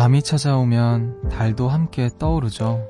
[0.00, 2.88] 밤이 찾아오면 달도 함께 떠오르죠.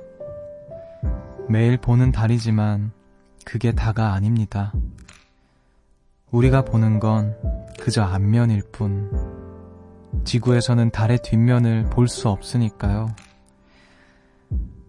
[1.48, 2.92] 매일 보는 달이지만
[3.45, 4.73] 그게 다가 아닙니다.
[6.30, 7.37] 우리가 보는 건
[7.80, 9.10] 그저 앞면일 뿐.
[10.24, 13.09] 지구에서는 달의 뒷면을 볼 수 없으니까요.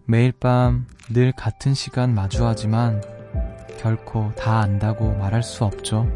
[0.04, 3.02] 매일 밤 늘 같은 시간 마주하지만
[3.80, 6.06] 결코 다 안다고 말할 수 없죠.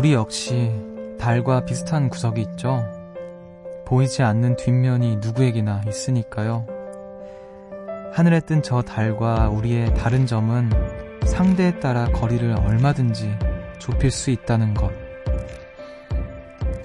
[0.00, 0.72] 우리 역시
[1.18, 2.82] 달과 비슷한 구석이 있죠.
[3.84, 6.64] 보이지 않는 뒷면이 누구에게나 있으니까요.
[8.10, 10.70] 하늘에 뜬 저 달과 우리의 다른 점은
[11.26, 13.30] 상대에 따라 거리를 얼마든지
[13.78, 14.90] 좁힐 수 있다는 것.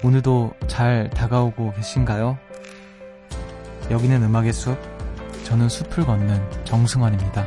[0.04, 2.36] 오늘도 잘 다가오고 계신가요?
[3.90, 4.76] 여기는 음악의 숲,
[5.44, 7.46] 저는 숲을 걷는 정승환입니다.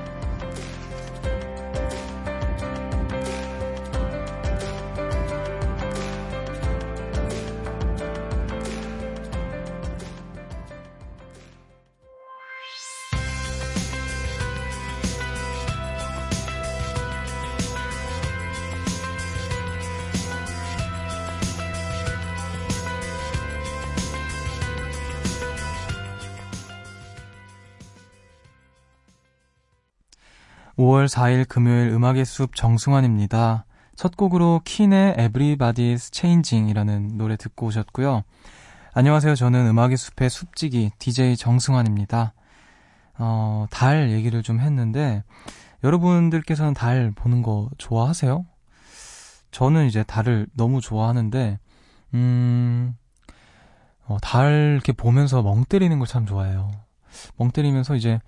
[30.79, 33.65] 5월 4일 금요일 음악의 숲 정승환입니다.
[33.97, 38.23] 첫 곡으로 킨의 Everybody's Changing이라는 노래 듣고 오셨고요.
[38.93, 39.35] 안녕하세요.
[39.35, 42.33] 저는 음악의 숲의 숲지기 DJ 정승환입니다.
[43.17, 45.25] 어, 달 얘기를 좀 했는데
[45.83, 48.45] 여러분들께서는 달 보는 거 좋아하세요?
[49.51, 51.59] 저는 이제 달을 너무 좋아하는데
[52.13, 52.95] 음,
[54.05, 56.71] 어, 달 이렇게 보면서 멍 때리는 걸 참 좋아해요.
[57.35, 58.21] 멍 때리면서 이제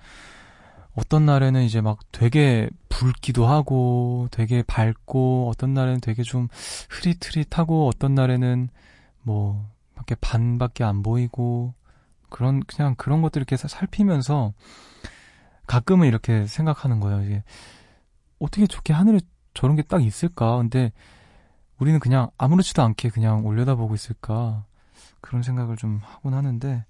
[0.94, 6.48] 어떤 날에는 이제 막 되게 붉기도 하고 되게 밝고 어떤 날에는 되게 좀
[6.90, 8.70] 흐릿흐릿하고 어떤 날에는
[9.24, 11.74] 뭐 밖에 반밖에 안 보이고
[12.30, 14.54] 그런 그냥 그런 것들 이렇게 살피면서
[15.68, 17.24] 가끔은 이렇게 생각하는 거예요.
[17.24, 17.44] 이게
[18.40, 19.20] 어떻게 좋게 하늘에
[19.54, 20.58] 저런 게 딱 있을까?
[20.58, 20.92] 근데
[21.78, 24.66] 우리는 그냥 아무렇지도 않게 그냥 올려다보고 있을까?
[25.22, 26.86] 그런 생각을 좀 하곤 하는데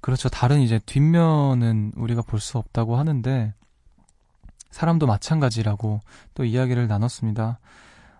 [0.00, 0.28] 그렇죠.
[0.28, 3.52] 다른 이제 뒷면은 우리가 볼 수 없다고 하는데
[4.70, 6.00] 사람도 마찬가지라고
[6.34, 7.58] 또 이야기를 나눴습니다.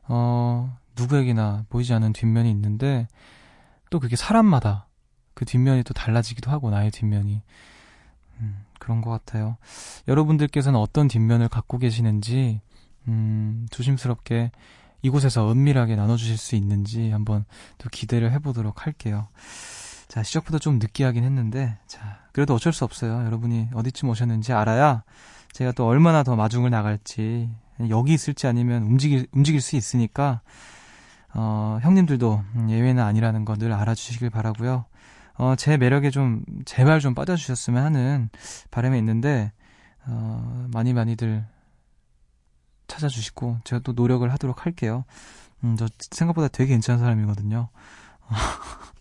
[0.09, 3.07] 어, 누구에게나 보이지 않는 뒷면이 있는데
[3.91, 4.87] 또 그게 사람마다
[5.35, 7.43] 그 뒷면이 또 달라지기도 하고 나의 뒷면이
[8.41, 9.57] 음, 그런 것 같아요.
[10.09, 12.61] 여러분들께서는 어떤 뒷면을 갖고 계시는지
[13.07, 14.51] 음, 조심스럽게
[15.03, 17.45] 이곳에서 은밀하게 나눠주실 수 있는지 한번
[17.79, 19.29] 또 기대를 해보도록 할게요.
[20.09, 23.25] 자, 시작부터 좀 느끼하긴 했는데, 자, 그래도 어쩔 수 없어요.
[23.27, 25.03] 여러분이 어디쯤 오셨는지 알아야
[25.53, 27.51] 제가 또 얼마나 더 마중을 나갈지,
[27.91, 30.41] 여기 있을지 아니면 움직일, 움직일 수 있으니까,
[31.35, 34.87] 어, 형님들도 예외는 아니라는 거 늘 알아주시길 바라고요
[35.35, 38.31] 어, 제 매력에 좀, 제발 좀 빠져주셨으면 하는
[38.71, 39.53] 바람이 있는데,
[40.07, 41.45] 어, 많이 많이들
[42.89, 45.05] 찾아주시고, 제가 또 노력을 하도록 할게요.
[45.65, 47.69] 음, 저 생각보다 되게 괜찮은 사람이거든요.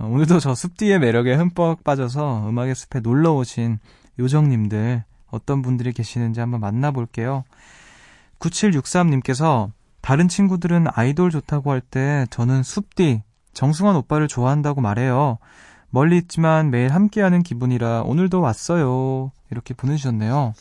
[0.00, 3.78] 어, 오늘도 저 숲뒤의 매력에 흠뻑 빠져서 음악의 숲에 놀러 오신
[4.18, 7.44] 요정님들 어떤 분들이 계시는지 한번 만나볼게요.
[8.38, 13.22] 9763님께서 다른 친구들은 아이돌 좋다고 할 때 저는 숲뒤
[13.52, 15.38] 정승환 오빠를 좋아한다고 말해요.
[15.90, 19.32] 멀리 있지만 매일 함께하는 기분이라 오늘도 왔어요.
[19.50, 20.54] 이렇게 보내주셨네요.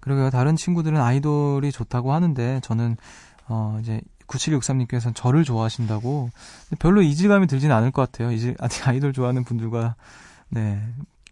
[0.00, 0.30] 그러게요.
[0.30, 2.96] 다른 친구들은 아이돌이 좋다고 하는데 저는
[3.48, 6.30] 어 이제 9763님께서는 저를 좋아하신다고.
[6.78, 8.30] 별로 이질감이 들진 않을 것 같아요.
[8.32, 9.96] 이제 아직 아이돌 좋아하는 분들과,
[10.50, 10.80] 네.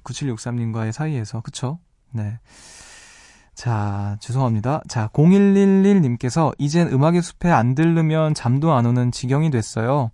[0.05, 1.41] 9763님과의 사이에서.
[1.41, 1.79] 그쵸?
[2.11, 2.39] 네.
[3.55, 4.83] 자, 죄송합니다.
[4.87, 10.11] 자, 0111님께서 이젠 음악의 숲에 안 들르면 잠도 안 오는 지경이 됐어요.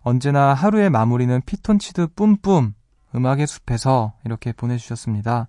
[0.00, 2.74] 언제나 하루의 마무리는 피톤치드 뿜뿜.
[3.14, 5.46] 음악의 숲에서 이렇게 보내주셨습니다.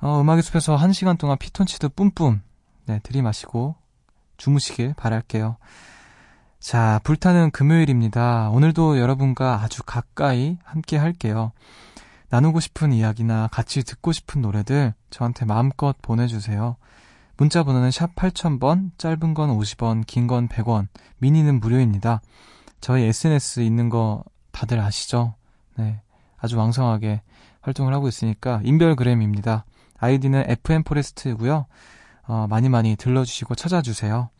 [0.00, 2.42] 어, 음악의 숲에서 1시간 동안 피톤치드 뿜뿜.
[2.86, 3.76] 네, 들이마시고
[4.36, 5.56] 주무시길 바랄게요.
[6.58, 8.50] 자, 불타는 금요일입니다.
[8.50, 11.52] 오늘도 여러분과 아주 가까이 함께 할게요.
[12.28, 16.76] 나누고 싶은 이야기나 같이 듣고 싶은 노래들 저한테 마음껏 보내주세요.
[17.36, 22.20] 문자 번호는 샵 8000번, 짧은 건 50원, 긴 건 100원, 미니는 무료입니다.
[22.80, 25.34] 저희 SNS 있는 거 다들 아시죠?
[25.76, 26.00] 네.
[26.38, 27.22] 아주 왕성하게
[27.60, 29.64] 활동을 하고 있으니까 인별그램입니다.
[29.98, 31.66] 아이디는 FM포레스트고요.
[32.26, 34.30] 어, 많이 많이 들러주시고 찾아주세요.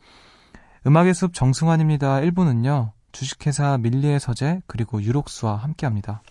[0.85, 2.21] 음악의 숲 정승환입니다.
[2.21, 2.91] 1부는요.
[3.11, 6.21] 주식회사 밀리의 서재, 그리고 유록스와 함께 합니다.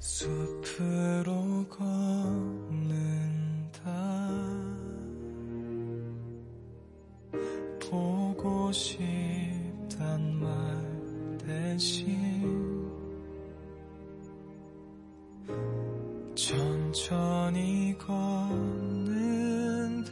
[0.00, 3.00] 숲으로 걷는다
[7.80, 10.48] 보고 싶단 말
[11.38, 12.54] 대신
[16.34, 18.93] 천천히 걷는다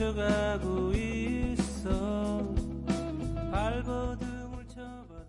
[0.00, 2.54] 스쳐가고 있어
[3.52, 5.26] 발버둥을 쳐봐도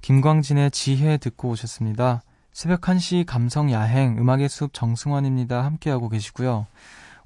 [0.00, 2.22] 김광진의 지혜 듣고 오셨습니다.
[2.52, 5.64] 새벽 1시 감성 야행 음악의 숲 정승환입니다.
[5.64, 6.68] 함께하고 계시고요.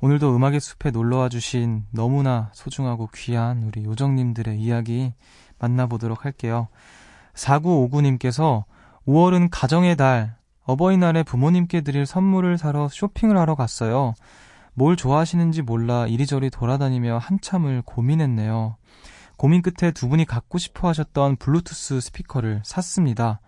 [0.00, 5.12] 오늘도 음악의 숲에 놀러와 주신 너무나 소중하고 귀한 우리 요정님들의 이야기
[5.58, 6.68] 만나보도록 할게요.
[7.34, 8.64] 4959님께서
[9.06, 14.14] 5월은 가정의 달, 어버이날에 부모님께 드릴 선물을 사러 쇼핑을 하러 갔어요.
[14.78, 18.76] 뭘 좋아하시는지 몰라 이리저리 돌아다니며 한참을 고민했네요.
[19.38, 23.40] 고민 끝에 두 분이 갖고 싶어 하셨던 블루투스 스피커를 샀습니다.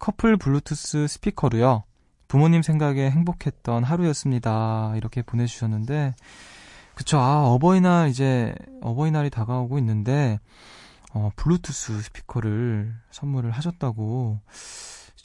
[0.00, 1.84] 커플 블루투스 스피커로요.
[2.26, 4.92] 부모님 생각에 행복했던 하루였습니다.
[4.96, 6.16] 이렇게 보내주셨는데,
[6.96, 7.18] 그쵸.
[7.20, 8.52] 아, 어버이날 이제,
[8.82, 10.40] 어버이날이 다가오고 있는데,
[11.12, 14.40] 어, 블루투스 스피커를 선물을 하셨다고.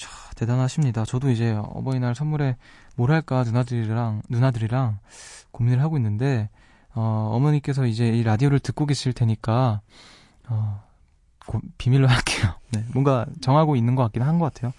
[0.01, 1.05] 차, 대단하십니다.
[1.05, 2.55] 저도 이제 어버이날 선물에
[2.95, 4.99] 뭘 할까 누나들이랑 누나들이랑
[5.51, 6.49] 고민을 하고 있는데
[6.93, 9.81] 어, 어머니께서 이제 이 라디오를 듣고 계실 테니까
[10.49, 10.83] 어,
[11.45, 12.53] 고, 비밀로 할게요.
[12.73, 14.73] 네, 뭔가 정하고 있는 것 같긴 한 것 같아요.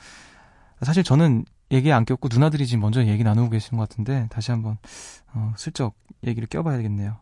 [0.83, 4.77] 사실 저는 얘기 안 꼈고 누나들이 지금 먼저 얘기 나누고 계시는 것 같은데 다시 한번
[5.33, 5.95] 어, 슬쩍
[6.27, 7.17] 얘기를 껴봐야겠네요.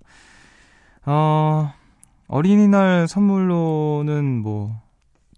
[1.06, 1.72] 어,
[2.26, 4.80] 어린이날 선물로는 뭐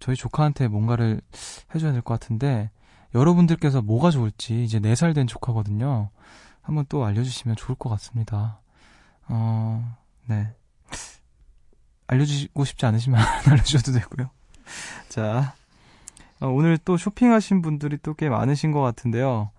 [0.03, 1.21] 저희 조카한테 뭔가를
[1.73, 2.69] 해줘야 될 것 같은데
[3.15, 6.09] 여러분들께서 뭐가 좋을지 이제 4살 된 조카거든요.
[6.61, 8.59] 한번 또 알려주시면 좋을 것 같습니다.
[9.27, 9.95] 어,
[10.25, 10.49] 네.
[12.07, 14.29] 알려주고 싶지 않으시면 안 알려주셔도 되고요.
[15.09, 15.53] 자,
[16.41, 19.51] 어, 오늘 또 쇼핑하신 분들이 또 꽤 많으신 것 같은데요.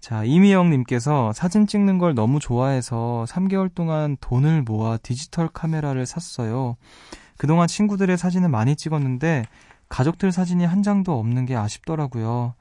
[0.00, 6.76] 자, 이미영님께서 사진 찍는 걸 너무 좋아해서 3개월 동안 돈을 모아 디지털 카메라를 샀어요.
[7.36, 9.44] 그동안 친구들의 사진을 많이 찍었는데
[9.90, 12.54] 가족들 사진이 한 장도 없는 게 아쉽더라고요.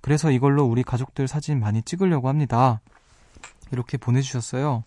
[0.00, 2.80] 그래서 이걸로 우리 가족들 사진 많이 찍으려고 합니다.
[3.72, 4.84] 이렇게 보내주셨어요.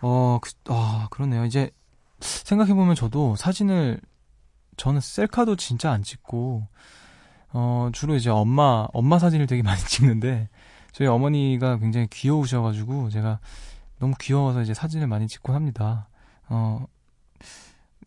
[0.00, 1.44] 어, 그, 아, 그러네요.
[1.44, 1.70] 이제
[2.20, 4.00] 생각해보면 저도 사진을
[4.76, 6.66] 저는 셀카도 진짜 안 찍고
[7.52, 10.48] 어, 주로 이제 엄마, 엄마 사진을 되게 많이 찍는데
[10.92, 13.38] 저희 어머니가 굉장히 귀여우셔가지고 제가
[13.98, 16.08] 너무 귀여워서 이제 사진을 많이 찍곤 합니다.
[16.48, 16.86] 어,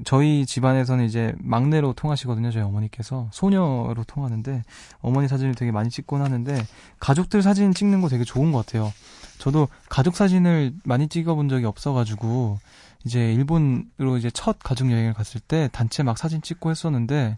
[0.03, 2.51] 저희 집안에서는 이제 막내로 통하시거든요.
[2.51, 4.63] 저희 어머니께서 소녀로 통하는데
[4.99, 6.65] 어머니 사진을 되게 많이 찍곤 하는데
[6.99, 8.91] 가족들 사진 찍는 거 되게 좋은 것 같아요.
[9.37, 12.59] 저도 가족 사진을 많이 찍어본 적이 없어가지고
[13.05, 17.37] 이제 일본으로 이제 첫 가족 여행을 갔을 때 단체 막 사진 찍고 했었는데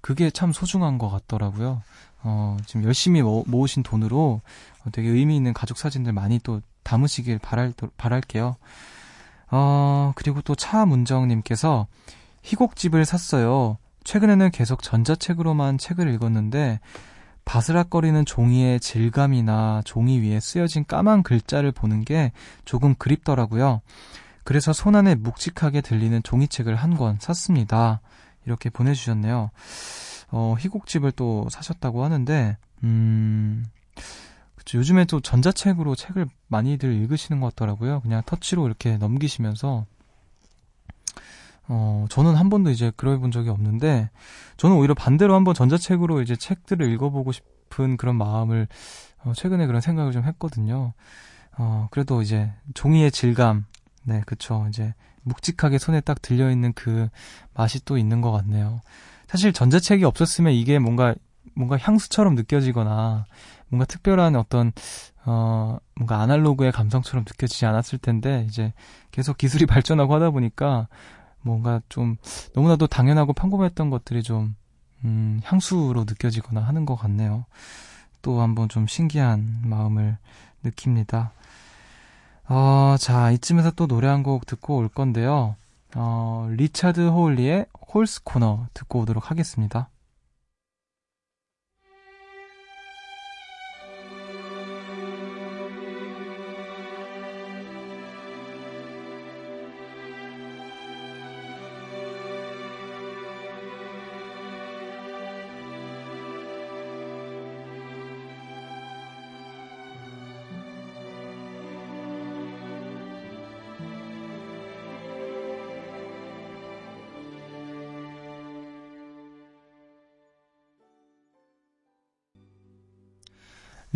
[0.00, 1.82] 그게 참 소중한 것 같더라고요.
[2.22, 4.40] 어, 지금 열심히 모, 모으신 돈으로
[4.92, 8.56] 되게 의미 있는 가족 사진들 많이 또 담으시길 바랄, 바랄게요.
[9.50, 11.86] 어, 그리고 또 차문정님께서
[12.42, 13.78] 희곡집을 샀어요.
[14.04, 16.80] 최근에는 계속 전자책으로만 책을 읽었는데
[17.44, 22.32] 바스락거리는 종이의 질감이나 종이 위에 쓰여진 까만 글자를 보는 게
[22.64, 23.82] 조금 그립더라고요.
[24.44, 28.00] 그래서 손안에 묵직하게 들리는 종이책을 한 권 샀습니다.
[28.46, 29.50] 이렇게 보내주셨네요.
[30.30, 33.64] 어, 희곡집을 또 사셨다고 하는데, 음,
[34.66, 34.78] 그쵸.
[34.78, 38.00] 요즘에 또 전자책으로 책을 많이들 읽으시는 것 같더라고요.
[38.00, 39.86] 그냥 터치로 이렇게 넘기시면서.
[41.68, 44.10] 어, 저는 한 번도 이제 그래 본 적이 없는데,
[44.56, 48.68] 저는 오히려 반대로 한번 전자책으로 이제 책들을 읽어보고 싶은 그런 마음을,
[49.24, 50.92] 어, 최근에 그런 생각을 좀 했거든요.
[51.58, 53.64] 어, 그래도 이제 종이의 질감,
[54.02, 54.66] 네, 그쵸.
[54.68, 57.08] 이제 묵직하게 손에 딱 들려있는 그
[57.54, 58.80] 맛이 또 있는 것 같네요.
[59.28, 61.14] 사실 전자책이 없었으면 이게 뭔가,
[61.54, 63.26] 뭔가 향수처럼 느껴지거나,
[63.68, 64.72] 뭔가 특별한 어떤
[65.24, 68.72] 어 뭔가 아날로그의 감성처럼 느껴지지 않았을 텐데 이제
[69.10, 70.88] 계속 기술이 발전하고 하다 보니까
[71.42, 72.16] 뭔가 좀
[72.54, 74.56] 너무나도 당연하고 평범했던 것들이 좀
[75.04, 77.44] 음, 향수로 느껴지거나 하는 것 같네요.
[78.22, 80.18] 또 한번 좀 신기한 마음을
[80.64, 81.32] 느낍니다.
[82.48, 85.56] 어, 자, 이쯤에서 또 노래 한 곡 듣고 올 건데요.
[85.94, 89.88] 어, 리차드 호울리의 홀스 코너 듣고 오도록 하겠습니다.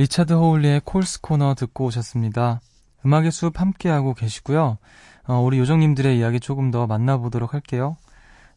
[0.00, 2.62] 리차드 호울리의 콜스 코너 듣고 오셨습니다.
[3.04, 4.78] 음악의 숲 함께하고 계시고요.
[5.26, 7.99] 어, 우리 요정님들의 이야기 조금 더 만나보도록 할게요.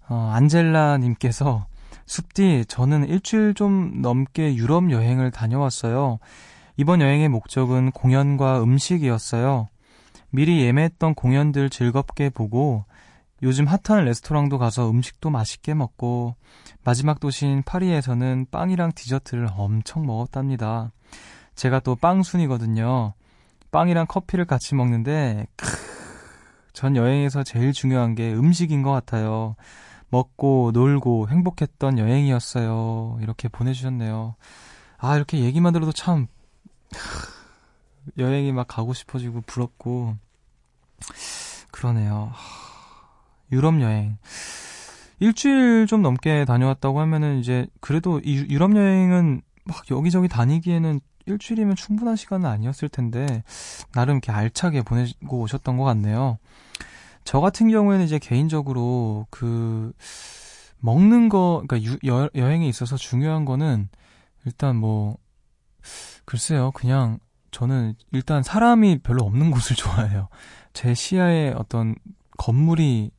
[0.07, 1.65] 어, 안젤라님께서
[2.05, 6.19] 숲디, 저는 일주일 좀 넘게 유럽 여행을 다녀왔어요.
[6.77, 9.67] 이번 여행의 목적은 공연과 음식이었어요.
[10.29, 12.85] 미리 예매했던 공연들 즐겁게 보고
[13.43, 16.35] 요즘 핫한 레스토랑도 가서 음식도 맛있게 먹고
[16.85, 20.93] 마지막 도시인 파리에서는 빵이랑 디저트를 엄청 먹었답니다.
[21.53, 23.13] 제가 또 빵순이거든요.
[23.69, 25.67] 빵이랑 커피를 같이 먹는데 크,
[26.71, 29.57] 전 여행에서 제일 중요한 게 음식인 것 같아요.
[30.07, 33.17] 먹고 놀고 행복했던 여행이었어요.
[33.19, 34.35] 이렇게 보내주셨네요.
[34.99, 36.27] 아 이렇게 얘기만 들어도 참
[38.17, 40.15] 여행이 막 가고 싶어지고 부럽고
[41.71, 42.31] 그러네요.
[43.53, 44.17] 유럽 여행.
[45.19, 52.15] 일주일 좀 넘게 다녀왔다고 하면은 이제 그래도 이 유럽 여행은 막 여기저기 다니기에는 일주일이면 충분한
[52.15, 53.43] 시간은 아니었을 텐데
[53.93, 56.37] 나름 이렇게 알차게 보내고 오셨던 것 같네요.
[57.23, 59.93] 저 같은 경우에는 이제 개인적으로 그
[60.79, 63.87] 먹는 거 그러니까 유, 여, 여행에 있어서 중요한 거는
[64.45, 65.17] 일단 뭐
[66.25, 67.19] 글쎄요 그냥
[67.51, 70.27] 저는 일단 사람이 별로 없는 곳을 좋아해요.
[70.73, 71.95] 제 시야에 어떤
[72.37, 73.11] 건물이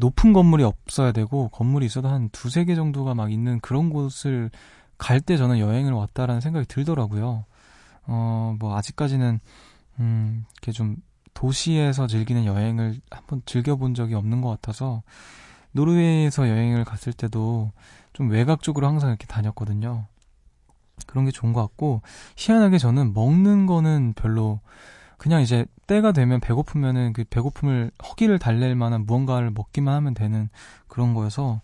[0.00, 4.50] 높은 건물이 없어야 되고 건물이 있어도 한 두세 개 정도가 막 있는 그런 곳을
[4.98, 7.44] 갈 때 저는 여행을 왔다라는 생각이 들더라고요.
[8.06, 9.40] 어, 뭐, 아직까지는,
[10.00, 10.96] 음, 이렇게 좀
[11.32, 15.02] 도시에서 즐기는 여행을 한번 즐겨본 적이 없는 것 같아서,
[15.72, 17.70] 노르웨이에서 여행을 갔을 때도
[18.12, 20.06] 좀 외곽 쪽으로 항상 이렇게 다녔거든요.
[21.06, 22.02] 그런 게 좋은 것 같고,
[22.36, 24.60] 희한하게 저는 먹는 거는 별로,
[25.20, 30.48] 그냥 이제 때가 되면 배고프면은 그 배고픔을 허기를 달랠 만한 무언가를 먹기만 하면 되는
[30.88, 31.60] 그런 거여서,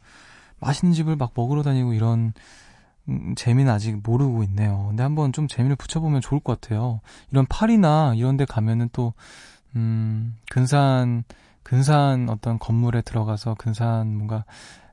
[0.61, 2.35] 맛있는 집을 막 먹으러 다니고 이런
[3.09, 4.89] 음, 재미는 아직 모르고 있네요.
[4.89, 7.01] 근데 한번 좀 재미를 붙여보면 좋을 것 같아요.
[7.31, 9.15] 이런 파리나 이런 데 가면은 또,
[9.75, 11.25] 음, 근사한,
[11.63, 14.45] 근사한 어떤 건물에 들어가서 근사한 뭔가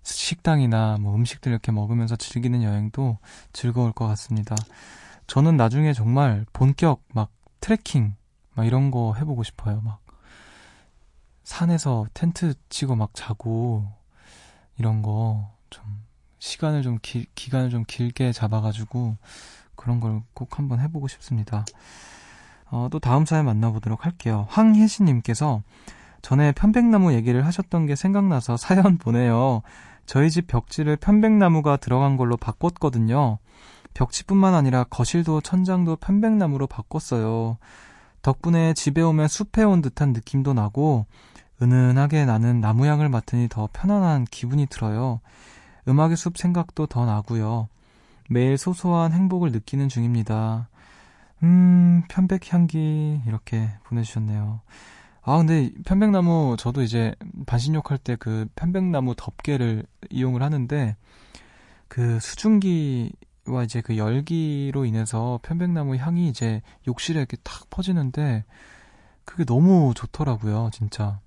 [0.03, 3.17] 식당이나 뭐 음식들 이렇게 먹으면서 즐기는 여행도
[3.51, 4.55] 즐거울 것 같습니다.
[5.27, 7.29] 저는 나중에 정말 본격 막
[7.59, 8.13] 트레킹
[8.55, 9.81] 막 이런 거 해보고 싶어요.
[9.81, 9.99] 막
[11.43, 13.85] 산에서 텐트 치고 막 자고
[14.77, 15.83] 이런 거 좀
[16.39, 19.17] 시간을 좀 기, 기간을 좀 길게 잡아가지고
[19.75, 21.65] 그런 걸 꼭 한번 해보고 싶습니다.
[22.69, 24.45] 어, 또 다음 사연 만나보도록 할게요.
[24.49, 25.61] 황혜신님께서
[26.21, 29.61] 전에 편백나무 얘기를 하셨던 게 생각나서 사연 보내요.
[30.05, 33.39] 저희 집 벽지를 편백나무가 들어간 걸로 바꿨거든요.
[33.93, 37.57] 벽지뿐만 아니라 거실도 천장도 편백나무로 바꿨어요.
[38.23, 41.05] 덕분에 집에 오면 숲에 온 듯한 느낌도 나고
[41.61, 45.21] 은은하게 나는 나무 향을 맡으니 더 편안한 기분이 들어요.
[45.87, 47.67] 음악의 숲 생각도 더 나고요.
[48.29, 50.69] 매일 소소한 행복을 느끼는 중입니다.
[51.43, 54.61] 음, 편백 향기 이렇게 보내주셨네요.
[55.25, 57.13] 아, 근데 편백나무 저도 이제
[57.45, 60.95] 반신욕 할 때 그 편백나무 덮개를 이용을 하는데
[61.87, 63.11] 그 수증기
[63.47, 68.45] 와 이제 그 열기로 인해서 편백나무 향이 이제 욕실에 이렇게 탁 퍼지는데
[69.25, 71.19] 그게 너무 좋더라고요, 진짜.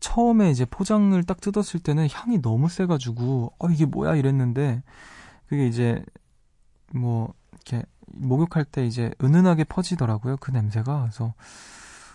[0.00, 4.82] 처음에 이제 포장을 딱 뜯었을 때는 향이 너무 세가지고 어 이게 뭐야 이랬는데
[5.46, 6.04] 그게 이제
[6.92, 11.34] 뭐 이렇게 목욕할 때 이제 은은하게 퍼지더라고요 그 냄새가 그래서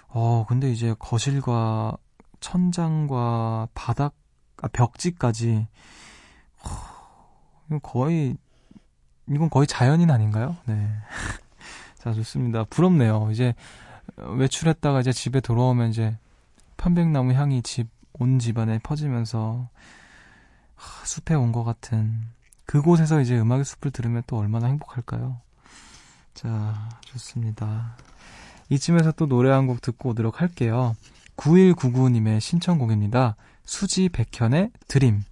[0.10, 1.98] 어 근데 이제 거실과
[2.42, 4.16] 천장과 바닥
[4.62, 5.68] 아, 벽지까지
[6.64, 8.38] 어, 거의
[9.30, 10.56] 이건 거의 자연인 아닌가요?
[10.66, 10.90] 네.
[12.00, 13.54] 자 좋습니다 부럽네요 이제
[14.18, 16.18] 외출했다가 이제 집에 돌아오면 이제
[16.78, 19.68] 편백나무 향이 집, 온 집안에 퍼지면서
[20.76, 22.22] 하, 숲에 온 것 같은
[22.66, 25.40] 그곳에서 이제 음악의 숲을 들으면 또 얼마나 행복할까요?
[26.34, 27.96] 자, 좋습니다.
[28.70, 30.96] 이쯤에서 또 노래 한 곡 듣고 오도록 할게요.
[31.38, 33.36] 9199님의 신청곡입니다.
[33.64, 35.24] 수지 백현의 드림.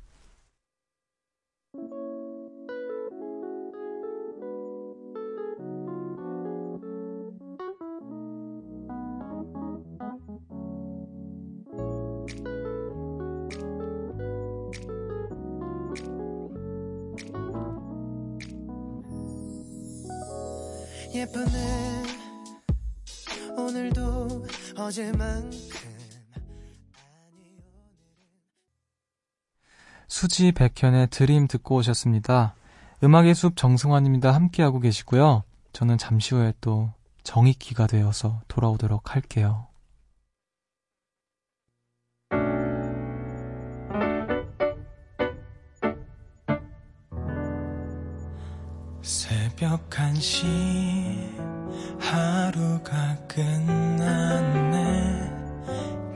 [30.33, 32.55] 수지 백현의 드림 듣고 오셨습니다.
[33.03, 34.33] 음악의 숲 정승환입니다.
[34.33, 35.43] 함께하고 계시고요.
[35.73, 39.67] 저는 잠시 후에 또 정익기가 되어서 돌아오도록 할게요.
[49.03, 50.47] 새벽 1시
[51.99, 54.71] 하루가 끝났네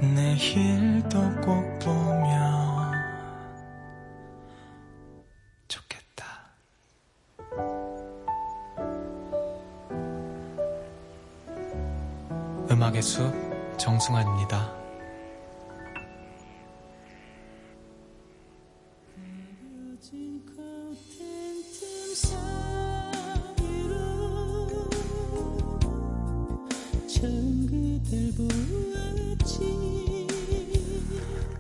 [0.02, 2.47] 내일도 꼭 보면
[12.88, 13.34] 음악의 숲
[13.78, 14.74] 정승환입니다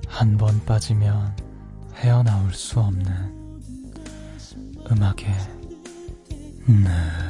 [0.07, 1.36] 한 번 빠지면
[1.96, 3.60] 헤어나올 수 없는
[4.89, 5.25] 음악의
[6.67, 7.26] 네.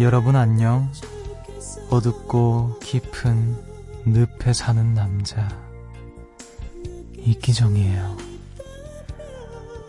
[0.00, 0.90] 여러분 안녕.
[1.90, 3.56] 어둡고 깊은
[4.06, 5.46] 늪에 사는 남자
[7.18, 8.16] 이기정이에요.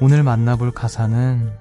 [0.01, 1.53] 오늘 만나볼 가사는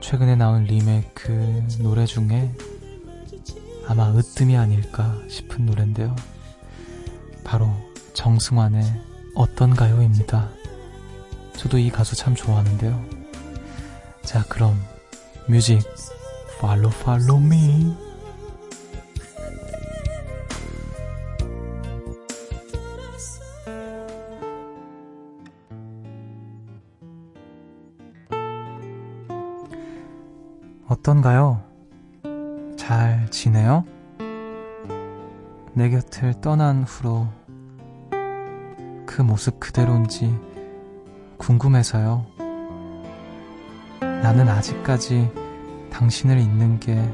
[0.00, 2.54] 최근에 나온 리메이크 노래 중에
[3.88, 6.14] 아마 으뜸이 아닐까 싶은 노래인데요.
[7.42, 7.70] 바로
[8.12, 8.84] 정승환의
[9.34, 10.50] 어떤가요입니다.
[11.56, 13.02] 저도 이 가수 참 좋아하는데요.
[14.20, 14.78] 자, 그럼
[15.48, 15.80] 뮤직
[16.60, 17.94] 팔로 팔로 미
[30.86, 31.62] 어떤가요?
[32.76, 33.84] 잘 지내요?
[35.72, 37.26] 내 곁을 떠난 후로
[39.04, 40.34] 그 모습 그대로인지
[41.36, 42.24] 궁금해서요.
[44.00, 45.43] 나는 아직까지
[45.94, 47.08] 당신을 잊는 게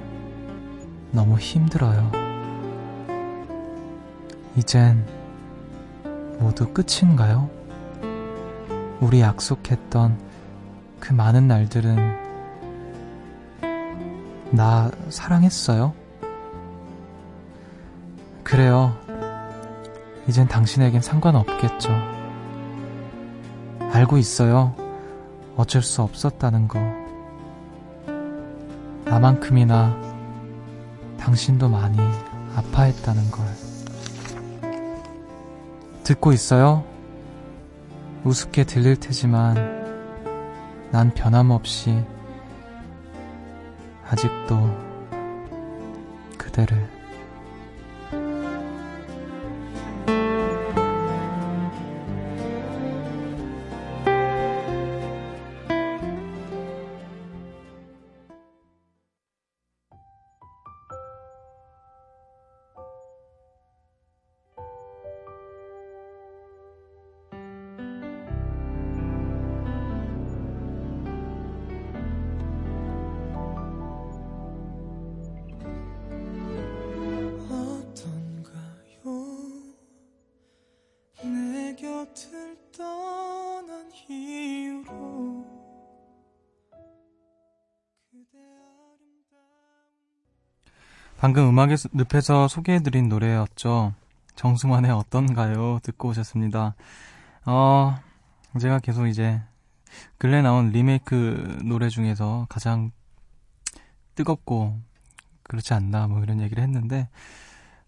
[1.10, 2.10] 너무 힘들어요.
[4.56, 5.04] 이젠
[6.38, 7.50] 모두 끝인가요?
[9.00, 10.18] 우리 약속했던
[10.98, 12.16] 그 많은 날들은
[14.52, 15.92] 나 사랑했어요?
[18.42, 18.96] 그래요.
[20.26, 21.90] 이젠 당신에겐 상관없겠죠.
[23.92, 24.74] 알고 있어요.
[25.56, 26.99] 어쩔 수 없었다는 거.
[29.10, 30.00] 나만큼이나
[31.18, 31.98] 당신도 많이
[32.54, 33.44] 아파했다는 걸.
[36.04, 36.84] 듣고 있어요?
[38.22, 39.56] 우습게 들릴 테지만
[40.92, 42.04] 난 변함없이
[44.08, 44.70] 아직도
[46.38, 46.99] 그대를
[91.20, 93.92] 방금 음악의 늪에서 소개해드린 노래였죠.
[94.36, 95.78] 정승환의 어떤가요?
[95.82, 96.74] 듣고 오셨습니다.
[97.44, 97.98] 어,
[98.58, 99.38] 제가 계속 이제
[100.16, 102.90] 근래 나온 리메이크 노래 중에서 가장
[104.14, 104.78] 뜨겁고
[105.42, 107.10] 그렇지 않나 뭐 이런 얘기를 했는데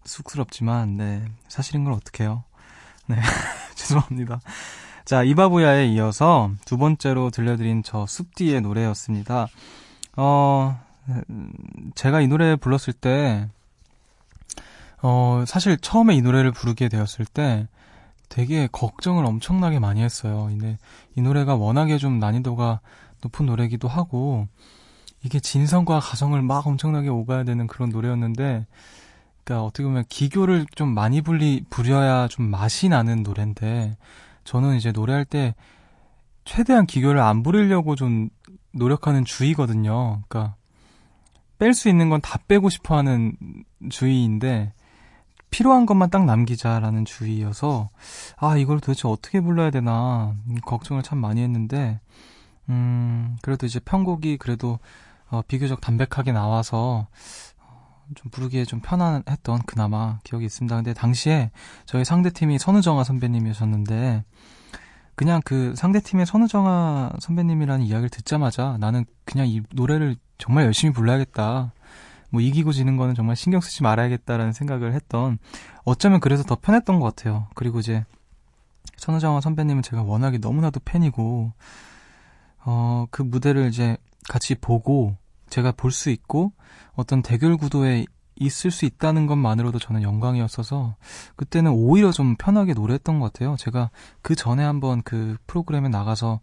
[0.05, 2.43] 쑥스럽지만 네 사실인 걸 어떡해요
[3.07, 3.15] 네
[3.73, 4.41] 죄송합니다
[5.05, 9.47] 자 이바부야에 이어서 두 번째로 들려드린 저 숲디의 노래였습니다
[10.17, 10.79] 어
[11.95, 13.49] 제가 이 노래 불렀을 때,
[15.01, 17.67] 어, 사실 처음에 이 노래를 부르게 되었을 때
[18.29, 20.45] 되게 걱정을 엄청나게 많이 했어요.
[20.49, 20.77] 근데
[21.15, 22.79] 이 노래가 워낙에 좀 난이도가
[23.21, 24.47] 높은 노래기도 하고,
[25.23, 28.65] 이게 진성과 가성을 막 엄청나게 오가야 되는 그런 노래였는데,
[29.43, 33.97] 그니까 어떻게 보면 기교를 좀 많이 불리, 부려야 좀 맛이 나는 노래인데,
[34.45, 35.53] 저는 이제 노래할 때
[36.45, 38.29] 최대한 기교를 안 부리려고 좀
[38.71, 40.23] 노력하는 주의거든요.
[40.27, 40.55] 그니까
[41.59, 43.35] 뺄 수 있는 건 다 빼고 싶어 하는
[43.89, 44.73] 주의인데,
[45.49, 47.89] 필요한 것만 딱 남기자라는 주의여서,
[48.37, 50.35] 아, 이걸 도대체 어떻게 불러야 되나,
[50.65, 51.99] 걱정을 참 많이 했는데,
[52.69, 54.79] 음, 그래도 이제 편곡이 그래도,
[55.29, 57.07] 어, 비교적 담백하게 나와서,
[57.59, 60.75] 어, 좀 부르기에 좀 편안했던 그나마 기억이 있습니다.
[60.75, 61.51] 근데 당시에
[61.85, 64.23] 저희 상대팀이 선우정아 선배님이셨는데,
[65.15, 71.71] 그냥 그 상대팀의 선우정아 선배님이라는 이야기를 듣자마자 나는 그냥 이 노래를 정말 열심히 불러야겠다.
[72.31, 75.37] 뭐 이기고 지는 거는 정말 신경 쓰지 말아야겠다라는 생각을 했던
[75.83, 77.47] 어쩌면 그래서 더 편했던 것 같아요.
[77.53, 78.03] 그리고 이제
[78.97, 81.53] 선우정아 선배님은 제가 워낙에 너무나도 팬이고
[82.65, 83.97] 어 그 무대를 이제
[84.29, 85.15] 같이 보고
[85.49, 86.53] 제가 볼 수 있고
[86.93, 90.95] 어떤 대결 구도에 있을 수 있다는 것만으로도 저는 영광이었어서
[91.35, 93.55] 그때는 오히려 좀 편하게 노래했던 것 같아요.
[93.57, 93.89] 제가
[94.21, 96.39] 그 전에 한번 그 프로그램에 나가서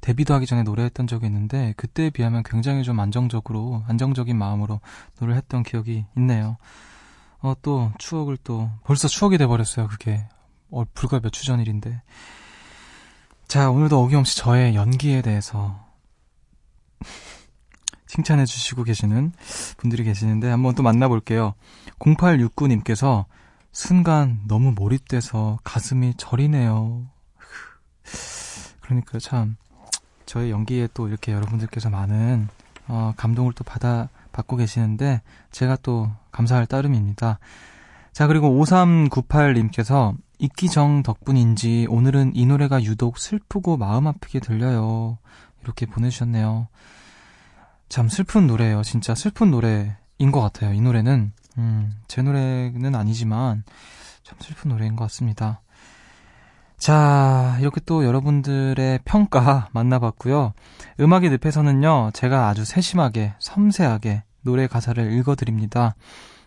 [0.00, 4.80] 데뷔도 하기 전에 노래했던 적이 있는데 그때에 비하면 굉장히 좀 안정적으로 안정적인 마음으로
[5.20, 6.56] 노래했던 기억이 있네요.
[7.42, 9.88] 어, 또 추억을 또 벌써 추억이 돼 버렸어요.
[9.88, 10.26] 그게
[10.70, 12.02] 어, 불과 몇 주 전 일인데.
[13.48, 15.84] 자, 오늘도 어김없이 저의 연기에 대해서
[18.10, 19.32] 칭찬해 주시고 계시는
[19.76, 21.54] 분들이 계시는데 한번 또 만나볼게요.
[22.00, 23.26] 0869님께서
[23.70, 27.06] 순간 너무 몰입돼서 가슴이 저리네요.
[28.80, 29.56] 그러니까 참
[30.26, 32.48] 저의 연기에 또 이렇게 여러분들께서 많은
[32.88, 37.38] 어, 감동을 또 받아 받고 계시는데 제가 또 감사할 따름입니다.
[38.12, 45.18] 자 그리고 5398님께서 이기정 덕분인지 오늘은 이 노래가 유독 슬프고 마음 아프게 들려요.
[45.62, 46.66] 이렇게 보내주셨네요.
[47.90, 48.84] 참 슬픈 노래예요.
[48.84, 50.72] 진짜 슬픈 노래인 것 같아요.
[50.72, 53.64] 이 노래는 음, 제 노래는 아니지만
[54.22, 55.60] 참 슬픈 노래인 것 같습니다.
[56.78, 60.54] 자, 이렇게 또 여러분들의 평가 만나봤고요.
[61.00, 65.96] 음악의 늪에서는요, 제가 아주 세심하게, 섬세하게 노래 가사를 읽어드립니다.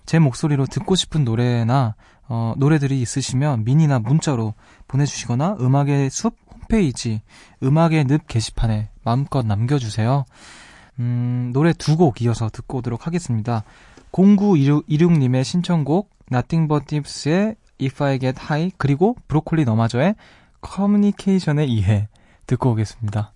[0.05, 1.95] 제 목소리로 듣고 싶은 노래나,
[2.29, 4.53] 어, 노래들이 있으시면 미니나 문자로
[4.87, 7.21] 보내주시거나 음악의 숲 홈페이지,
[7.61, 10.23] 음악의 늪 게시판에 마음껏 남겨주세요.
[10.99, 13.63] 음, 노래 두 곡 이어서 듣고 오도록 하겠습니다.
[14.11, 20.15] 0926님의 신청곡, Nothing But Tips의 If I Get High 그리고 브로콜리 너마저의
[20.61, 22.07] 커뮤니케이션의 이해
[22.47, 23.33] 듣고 오겠습니다.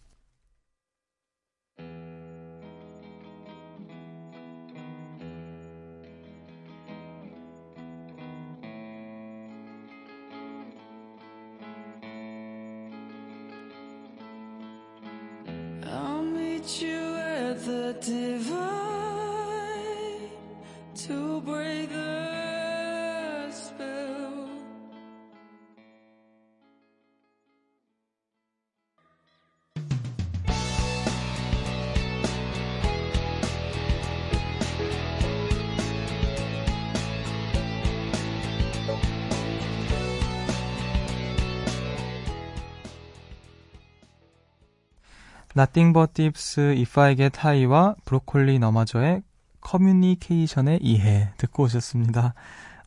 [45.57, 49.23] Nothing But Thieves, If I Get High와 브로콜리 너마저의
[49.61, 52.35] 커뮤니케이션의 이해 듣고 오셨습니다.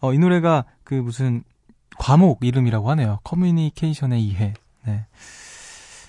[0.01, 1.43] 어, 이 노래가 그 무슨
[1.99, 3.19] 과목 이름이라고 하네요.
[3.25, 4.55] 커뮤니케이션의 이해.
[4.87, 5.05] 네.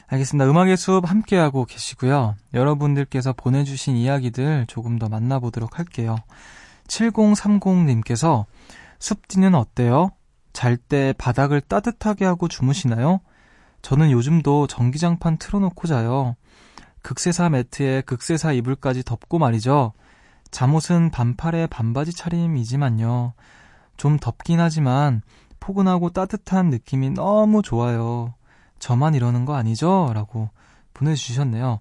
[0.07, 0.49] 알겠습니다.
[0.49, 2.35] 음악의 숲 함께하고 계시고요.
[2.53, 6.15] 여러분들께서 보내주신 이야기들 조금 더 만나보도록 할게요.
[6.87, 8.45] 7030님께서
[8.99, 10.11] 숲디는 어때요?
[10.53, 13.21] 잘 때 바닥을 따뜻하게 하고 주무시나요?
[13.81, 16.35] 저는 요즘도 전기장판 틀어놓고 자요.
[17.01, 19.93] 극세사 매트에 극세사 이불까지 덮고 말이죠.
[20.51, 23.33] 잠옷은 반팔에 반바지 차림이지만요.
[23.97, 25.21] 좀 덥긴 하지만
[25.59, 28.33] 포근하고 따뜻한 느낌이 너무 좋아요.
[28.79, 30.11] 저만 이러는 거 아니죠?
[30.13, 30.49] 라고
[30.93, 31.79] 보내주셨네요.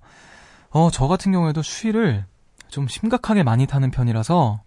[0.70, 2.24] 어, 저 같은 경우에도 추위를
[2.68, 4.62] 좀 심각하게 많이 타는 편이라서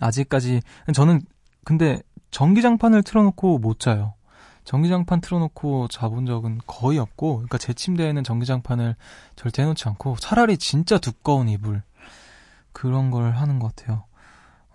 [0.00, 0.60] 아직까지
[0.92, 1.22] 저는
[1.64, 4.14] 근데 전기장판을 틀어놓고 못 자요.
[4.64, 8.96] 전기장판 틀어놓고 자본 적은 거의 없고, 그러니까 제 침대에는 전기장판을
[9.36, 11.82] 절대 해놓지 않고, 차라리 진짜 두꺼운 이불,
[12.72, 14.04] 그런 걸 하는 것 같아요.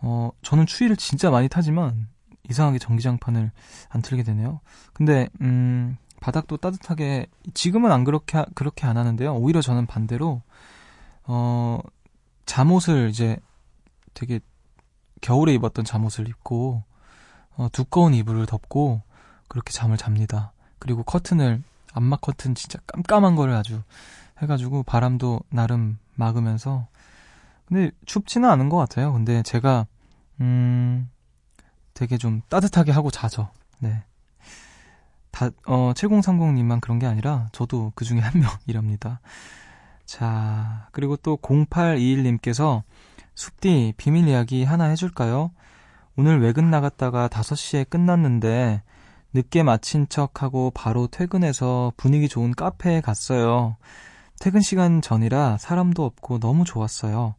[0.02, 2.08] 어, 저는 추위를 진짜 많이 타지만,
[2.50, 3.52] 이상하게 전기장판을
[3.90, 4.62] 안 틀게 되네요.
[4.94, 9.36] 근데, 음, 바닥도 따뜻하게, 지금은 안 그렇게, 그렇게 안 하는데요.
[9.36, 10.44] 오히려 저는 반대로,
[11.24, 11.80] 어,
[12.46, 13.38] 잠옷을 이제
[14.14, 14.40] 되게
[15.22, 16.84] 겨울에 입었던 잠옷을 입고,
[17.56, 19.02] 어, 두꺼운 이불을 덮고,
[19.50, 20.54] 그렇게 잠을 잡니다.
[20.80, 21.62] 그리고 커튼을
[21.94, 23.82] 암막 커튼 진짜 깜깜한 거를 아주
[24.42, 26.88] 해가지고 바람도 나름 막으면서
[27.66, 29.12] 근데 춥지는 않은 것 같아요.
[29.12, 29.86] 근데 제가
[30.40, 31.10] 음
[31.94, 33.50] 되게 좀 따뜻하게 하고 자죠.
[33.80, 34.04] 네.
[35.32, 39.20] 다, 어, 7030님만 그런 게 아니라 저도 그 중에 한 명이랍니다.
[40.06, 42.84] 자, 그리고 또 0821님께서
[43.36, 45.52] 숲디 비밀 이야기 하나 해줄까요?
[46.16, 48.82] 오늘 외근 나갔다가 5시에 끝났는데
[49.34, 53.78] 늦게 마친 척하고 바로 퇴근해서 분위기 좋은 카페에 갔어요.
[54.40, 57.36] 퇴근 시간 전이라 사람도 없고 너무 좋았어요.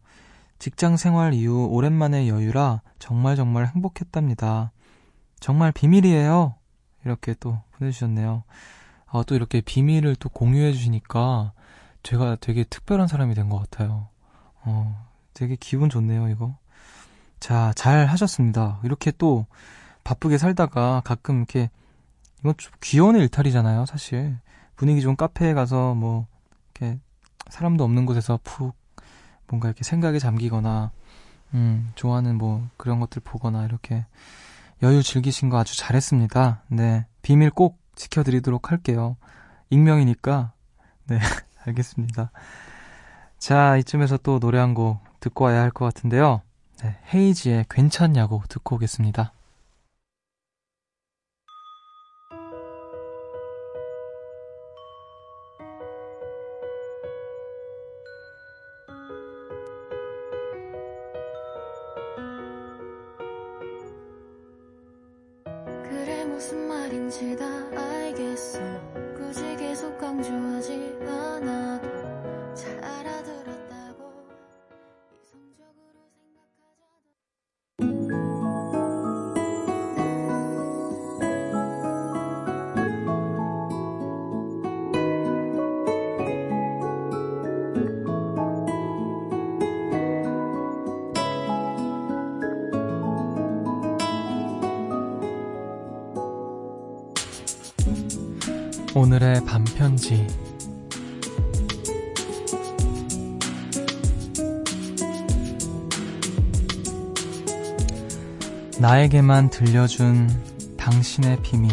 [0.59, 4.72] 직장 생활 이후 오랜만에 여유라 정말 정말 행복했답니다.
[5.40, 6.55] 정말 비밀이에요.
[7.05, 8.44] 이렇게 또 보내주셨네요.
[9.07, 11.53] 아, 또 이렇게 비밀을 또 공유해 주시니까
[12.03, 14.09] 제가 되게 특별한 사람이 된 것 같아요.
[14.62, 16.57] 어, 되게 기분 좋네요, 이거.
[17.40, 18.81] 자, 잘 하셨습니다.
[18.85, 19.46] 이렇게 또
[20.05, 21.70] 바쁘게 살다가 가끔 이렇게,
[22.40, 24.37] 이건 좀 귀여운 일탈이잖아요, 사실.
[24.76, 26.26] 분위기 좋은 카페에 가서 뭐,
[26.74, 26.98] 이렇게
[27.50, 28.74] 사람도 없는 곳에서 푹
[29.48, 30.90] 뭔가 이렇게 생각에 잠기거나,
[31.55, 34.07] 음, 좋아하는 뭐 그런 것들 보거나 이렇게
[34.83, 36.62] 여유 즐기신 거 아주 잘했습니다.
[36.68, 37.07] 네.
[37.22, 39.16] 비밀 꼭 지켜드리도록 할게요.
[39.68, 40.53] 익명이니까.
[41.09, 41.18] 네.
[41.66, 42.31] 알겠습니다.
[43.38, 46.40] 자, 이쯤에서 또 노래 한 곡 듣고 와야 할 것 같은데요.
[46.83, 49.33] 네, 헤이지의 괜찮냐고 듣고 오겠습니다.
[69.81, 71.89] 계속 강조하지 않아
[99.21, 100.27] 오늘의 반편지.
[108.79, 110.27] 나에게만 들려준
[110.79, 111.71] 당신의 비밀.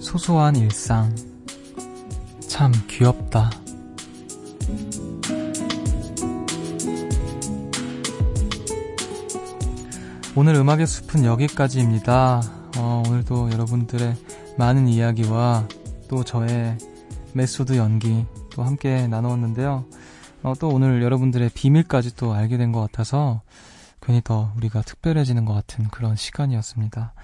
[0.00, 1.14] 소소한 일상.
[2.48, 3.52] 참 귀엽다.
[10.34, 12.42] 오늘 음악의 숲은 여기까지입니다.
[12.78, 14.16] 어, 오늘도 여러분들의
[14.58, 15.68] 많은 이야기와
[16.12, 16.76] 또 저의
[17.32, 19.86] 메소드 연기 또 함께 나누었는데요.
[20.42, 23.40] 어, 또 오늘 여러분들의 비밀까지 또 알게 된 것 같아서
[24.02, 27.14] 괜히 더 우리가 특별해지는 것 같은 그런 시간이었습니다.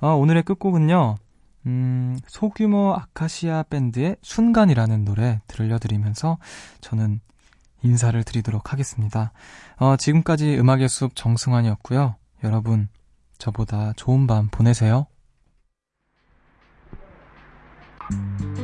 [0.00, 1.18] 어, 오늘의 끝곡은요,
[1.66, 6.38] 음, 소규모 아카시아 밴드의 순간이라는 노래 들려드리면서
[6.80, 7.20] 저는
[7.82, 9.32] 인사를 드리도록 하겠습니다.
[9.76, 12.14] 어, 지금까지 음악의 숲 정승환이었고요.
[12.42, 12.88] 여러분,
[13.36, 15.08] 저보다 좋은 밤 보내세요.
[18.10, 18.63] Thank you.